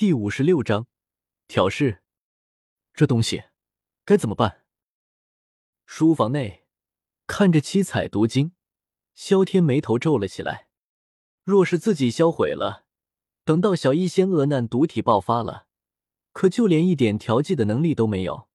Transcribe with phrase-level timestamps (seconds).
[0.00, 0.86] 第五十六章
[1.46, 2.02] 挑事。
[2.94, 3.44] 这东西
[4.06, 4.64] 该怎么办？
[5.84, 6.64] 书房内
[7.26, 8.52] 看着七彩毒晶，
[9.14, 10.70] 萧天眉头皱了起来。
[11.44, 12.86] 若是自己销毁了，
[13.44, 15.66] 等到小医仙厄难毒体爆发了，
[16.32, 18.48] 可就连一点调剂的能力都没有。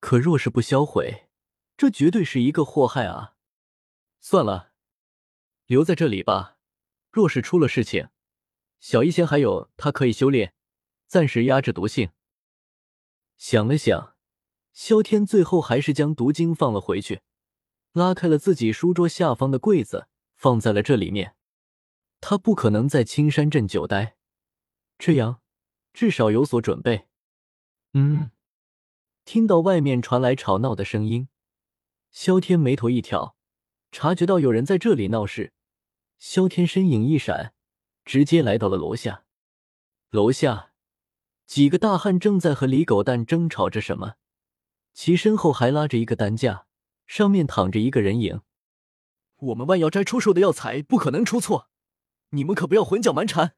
[0.00, 1.28] 可若是不销毁，
[1.76, 3.36] 这绝对是一个祸害啊！
[4.18, 4.72] 算了，
[5.66, 6.56] 留在这里吧。
[7.10, 8.08] 若是出了事情，
[8.80, 10.53] 小医仙还有他可以修炼，
[11.14, 12.10] 暂时压制毒性。
[13.36, 14.16] 想了想，
[14.72, 17.20] 萧天最后还是将毒经放了回去，
[17.92, 21.36] 拉开了自己书桌下方的柜子，放在了这里面。
[22.20, 24.16] 他不可能在青山镇久待，
[24.98, 25.40] 这样
[25.92, 27.06] 至少有所准备。
[27.92, 28.32] 嗯，
[29.24, 31.28] 听到外面传来吵闹的声音，
[32.10, 33.36] 萧天眉头一挑，
[33.92, 35.52] 察觉到有人在这里闹事。
[36.18, 37.54] 萧天身影一闪。
[38.04, 39.24] 直接来到了楼下，
[40.10, 40.72] 楼下
[41.46, 44.14] 几个大汉正在和李狗蛋争吵着什么，
[44.92, 46.66] 其身后还拉着一个担架，
[47.06, 48.40] 上面躺着一个人影。
[49.36, 51.68] 我们万药斋出售的药材不可能出错，
[52.30, 53.54] 你们可不要混搅蛮缠。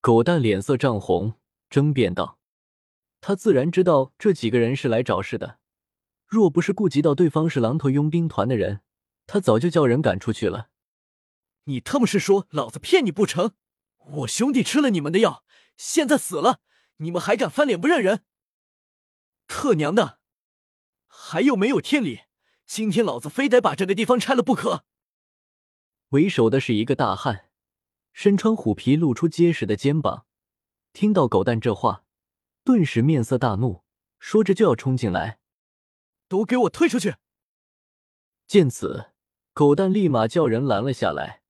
[0.00, 1.34] 狗蛋脸色涨红，
[1.68, 2.38] 争辩道
[3.20, 5.58] ：“他自然知道这几个人是来找事的，
[6.26, 8.80] 若不是顾及到对方是狼头佣兵团的人，
[9.26, 10.68] 他早就叫人赶出去了。”
[11.64, 13.52] 你他妈是说老子骗你不成？
[14.12, 15.44] 我兄弟吃了你们的药，
[15.76, 16.60] 现在死了，
[17.02, 18.24] 你们还敢翻脸不认人？
[19.46, 20.20] 特娘的，
[21.06, 22.20] 还有没有天理？
[22.66, 24.84] 今天老子非得把这个地方拆了不可！
[26.10, 27.50] 为首的是一个大汉，
[28.12, 30.26] 身穿虎皮，露出结实的肩膀。
[30.92, 32.04] 听到狗蛋这话，
[32.64, 33.82] 顿时面色大怒，
[34.18, 35.40] 说着就要冲进来。
[36.28, 37.16] 都给我退出去！
[38.46, 39.12] 见此，
[39.54, 41.42] 狗蛋立马叫人拦了下来。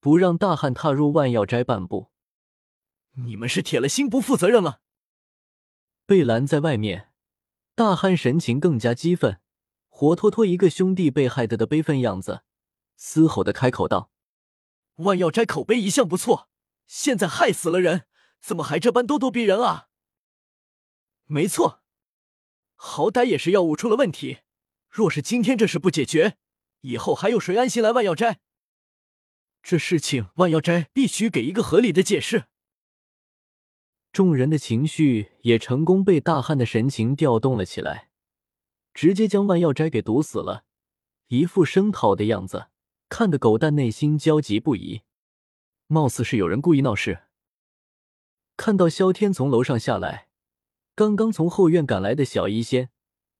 [0.00, 2.09] 不让大汉踏入万药斋半步，
[3.14, 4.80] 你们是铁了心不负责任了。
[6.06, 7.12] 被拦在外面，
[7.74, 9.40] 大汉神情更加激愤，
[9.88, 12.42] 活脱脱一个兄弟被害的的悲愤样子，
[12.96, 14.10] 嘶吼的开口道
[14.96, 16.48] ：“万药斋口碑一向不错，
[16.86, 18.06] 现在害死了人，
[18.40, 19.88] 怎么还这般咄咄逼人啊？”
[21.26, 21.82] 没错，
[22.74, 24.38] 好歹也是药物出了问题，
[24.88, 26.36] 若是今天这事不解决，
[26.80, 28.40] 以后还有谁安心来万药斋？
[29.62, 32.46] 这事情，万药斋必须给一个合理的解释。
[34.12, 38.10] 众人的情绪也成功被大汉的神情调动了起来，
[38.92, 40.64] 直接将万药斋给毒死了，
[41.28, 42.68] 一副声讨的样子，
[43.08, 45.02] 看得狗蛋内心焦急不已。
[45.86, 47.24] 貌似是有人故意闹事。
[48.56, 50.28] 看到萧天从楼上下来，
[50.94, 52.90] 刚刚从后院赶来的小医仙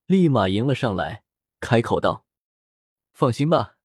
[0.06, 1.25] 立马迎了上来，
[1.60, 2.25] 开口道
[3.12, 3.76] ：“放心吧，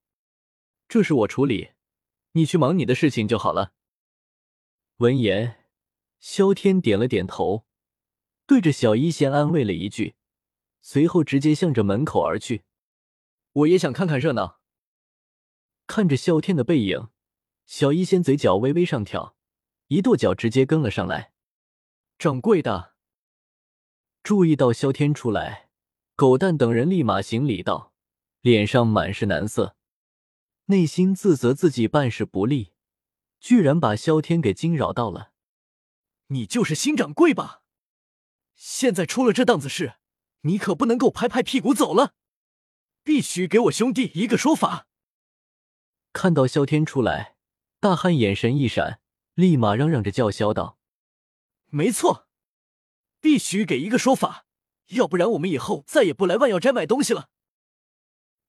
[0.88, 1.72] 这是我处理。”
[2.32, 3.72] 你去忙你的事情就好了。
[4.98, 5.65] 闻言，
[6.28, 7.66] 萧天点了点头，
[8.48, 10.16] 对着小医仙安慰了一句，
[10.80, 12.64] 随后直接向着门口而去。
[13.52, 14.60] 我也想看看热闹。
[15.86, 17.10] 看着萧天的背影，
[17.64, 19.36] 小医仙嘴角微微上挑，
[19.86, 21.32] 一跺脚直接跟了上来。
[22.18, 22.96] 掌柜的，
[24.24, 25.70] 注意到萧天出来，
[26.16, 27.92] 狗蛋等人立马行礼道，
[28.40, 29.76] 脸上满是难色。
[30.64, 32.72] 内心自责自己办事不力，
[33.38, 35.30] 居然把萧天给惊扰到了。
[36.28, 37.62] 你就是新掌柜吧？
[38.54, 39.94] 现在出了这档子事，
[40.42, 42.14] 你可不能够拍拍屁股走了，
[43.02, 44.86] 必须给我兄弟一个说法。
[46.12, 47.36] 看到萧天出来，
[47.80, 49.00] 大汉眼神一闪，
[49.34, 50.78] 立马嚷嚷着叫嚣道
[51.70, 52.26] ：“没错，
[53.20, 54.46] 必须给一个说法，
[54.88, 57.28] 要不然我们以后再也不来万药斋买东西了。”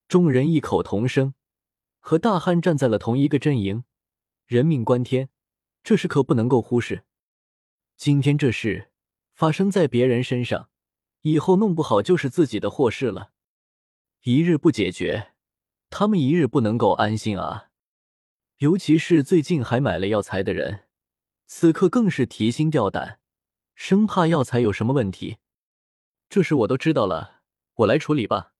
[0.07, 1.33] 众人异口同声。
[1.99, 3.83] 和大汉站在了同一个阵营，
[4.45, 5.27] 人命关天，
[5.83, 7.03] 这事可不能够忽视。
[7.97, 8.91] 今天这事
[9.33, 10.69] 发生在别人身上，
[11.21, 13.31] 以后弄不好就是自己的祸事了。
[14.21, 15.33] 一日不解决，
[15.89, 17.71] 他们一日不能够安心啊！
[18.57, 20.85] 尤其是最近还买了药材的人，
[21.47, 23.19] 此刻更是提心吊胆，
[23.73, 25.37] 生怕药材有什么问题。
[26.29, 27.41] 这事我都知道了，
[27.77, 28.53] 我来处理吧。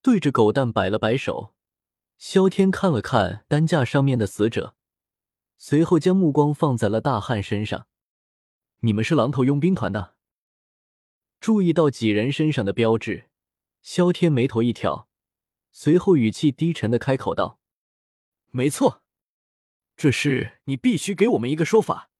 [0.00, 1.54] 对着狗蛋摆了摆手。
[2.16, 4.76] 萧天看了看担架上面的死者，
[5.58, 7.86] 随后将目光放在了大汉身上。
[8.84, 10.14] 你们是狼头佣兵团的？
[11.40, 13.30] 注意到几人身上的标志，
[13.80, 15.08] 萧天眉头一挑，
[15.72, 17.58] 随后语气低沉的开口道
[18.52, 19.02] ：“没错，
[19.96, 22.10] 这事你必须给我们一个说法，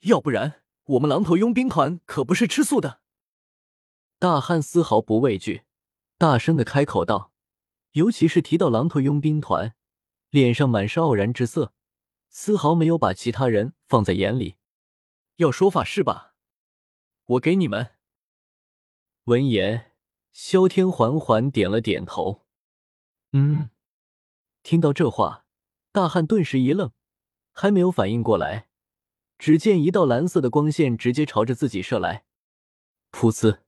[0.00, 3.00] 要不然我们狼头佣兵团可不是吃素的。”
[4.18, 5.62] 大汉丝毫不畏惧，
[6.18, 7.32] 大声的开口道。
[7.92, 9.76] 尤其是提到狼头佣兵团，
[10.30, 11.72] 脸上满是傲然之色，
[12.28, 14.56] 丝毫没有把其他人放在眼里。
[15.38, 16.34] 要说法是吧？
[17.24, 17.94] 我给你们。
[19.24, 19.92] 闻言，
[20.32, 22.46] 萧天缓缓点了点头。
[23.32, 23.70] 嗯，
[24.64, 25.44] 听到这话，
[25.92, 26.92] 大汉顿时一愣，
[27.52, 28.68] 还没有反应过来，
[29.38, 32.24] 只见一道蓝色的光线直接朝着自己射来，
[33.12, 33.60] 噗呲，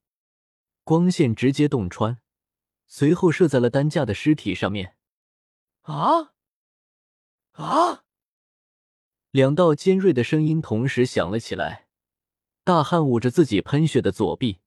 [0.83, 2.21] 光线直接洞穿，
[2.89, 4.97] 随后射在了担架的尸体上面。
[5.83, 6.33] 啊
[7.53, 8.05] 啊！
[9.31, 11.87] 两道尖锐的声音同时响了起来。
[12.65, 14.59] 大汉捂着自己喷血的左臂，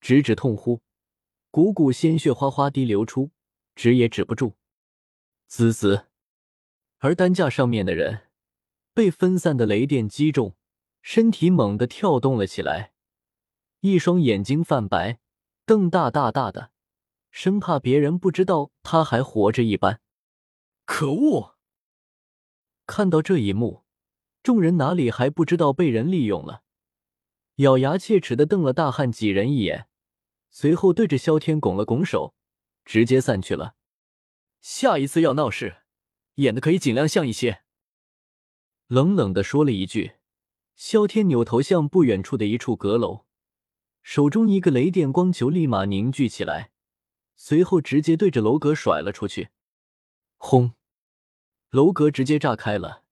[0.00, 0.82] 直指痛呼，
[1.50, 3.30] 股股鲜血哗哗滴流出，
[3.74, 4.56] 止也止不住。
[5.46, 6.06] 滋滋，
[6.98, 8.28] 而担架上面的人
[8.92, 10.54] 被分散的雷电击中，
[11.02, 12.92] 身体猛地跳动了起来，
[13.80, 15.18] 一双眼睛泛白，
[15.64, 16.70] 瞪大大大的，
[17.30, 20.00] 生怕别人不知道他还活着一般。
[20.84, 21.56] 可恶！
[22.86, 23.83] 看到这一幕，
[24.44, 26.62] 众人哪里还不知道被人利用了？
[27.56, 29.88] 咬牙切齿的瞪了大汉几人一眼，
[30.50, 32.34] 随后对着萧天拱了拱手，
[32.84, 33.74] 直接散去了。
[34.60, 35.78] 下一次要闹事，
[36.34, 37.62] 演的可以尽量像一些。
[38.86, 40.16] 冷冷的说了一句，
[40.76, 43.24] 萧天扭头向不远处的一处阁楼，
[44.02, 46.70] 手中一个雷电光球立马凝聚起来，
[47.34, 49.48] 随后直接对着楼阁甩了出去。
[50.36, 50.74] 轰！
[51.70, 53.03] 楼阁直接炸开了，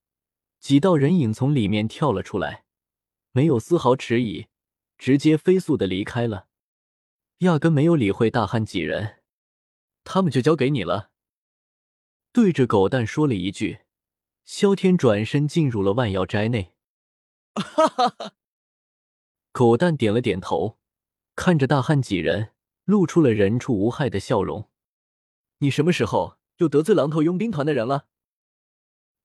[0.62, 2.64] 几道人影从里面跳了出来。
[3.32, 4.46] 没有丝毫迟疑，
[4.96, 6.46] 直接飞速的离开了，
[7.38, 9.22] 压根没有理会大汉几人，
[10.04, 11.10] 他们就交给你了。
[12.30, 13.80] 对着狗蛋说了一句，
[14.44, 16.74] 萧天转身进入了万药斋内。
[17.54, 18.34] 哈哈哈！
[19.50, 20.78] 狗蛋点了点头，
[21.34, 22.52] 看着大汉几人，
[22.84, 24.70] 露出了人畜无害的笑容。
[25.58, 28.06] 你什么时候又得罪狼头佣兵团的人了？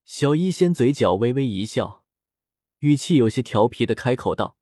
[0.07, 2.05] 小医仙嘴角微微一笑。
[2.79, 4.55] 语气有些调皮的开口道：“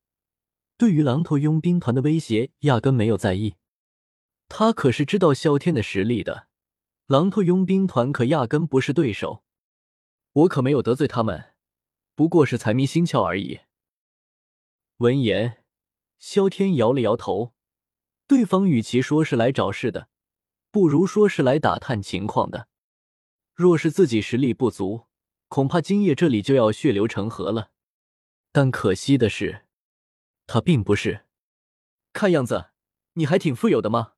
[0.76, 3.54] 对于狼头佣兵团的威胁，压根没有在意。
[4.48, 6.48] 他可是知道萧天的实力的，
[7.06, 9.44] 狼头佣兵团可压根不是对手。
[10.32, 11.54] 我可没有得罪他们，
[12.16, 13.60] 不过是财迷心窍而已。”
[14.98, 15.62] 闻言，
[16.18, 17.54] 萧天摇了摇头。
[18.26, 20.08] 对方与其说是来找事的，
[20.72, 22.66] 不如说是来打探情况的。
[23.54, 25.05] 若是自己实力不足，
[25.48, 27.70] 恐怕今夜这里就要血流成河了。
[28.52, 29.66] 但可惜的是，
[30.46, 31.26] 他并不是。
[32.12, 32.70] 看样子
[33.14, 34.14] 你还挺富有的吗？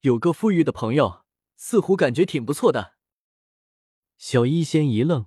[0.00, 1.24] 有个富裕的朋友，
[1.56, 2.94] 似乎感觉挺不错的。
[4.16, 5.26] 小医仙一愣，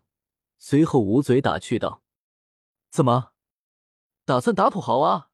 [0.58, 2.04] 随后捂嘴打趣道
[2.90, 3.34] ：“怎么，
[4.26, 5.30] 打算打土豪啊？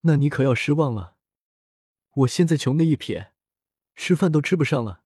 [0.00, 1.16] 那你可要失望了。
[2.10, 3.32] 我现在穷的一撇，
[3.94, 5.04] 吃饭都吃不上了。”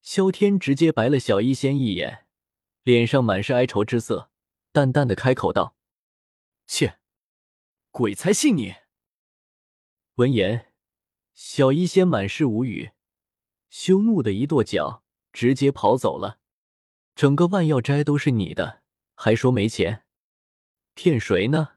[0.00, 2.23] 萧天直接白了小医仙一眼，
[2.84, 4.30] 脸上满是哀愁之色。
[4.70, 5.76] 淡淡的开口道
[6.66, 6.98] ：“切，
[7.90, 8.74] 鬼才信你！”
[10.16, 10.72] 闻言，
[11.32, 12.90] 小医仙满是无语，
[13.70, 16.40] 羞怒的一跺脚，直接跑走了。
[17.14, 18.82] 整个万药斋都是你的，
[19.14, 20.04] 还说没钱，
[20.94, 21.73] 骗谁呢？